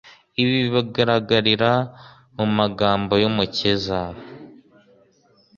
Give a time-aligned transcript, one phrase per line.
[0.41, 1.71] Ibi bigaragarira
[2.37, 3.99] mu magambo y’Umukiza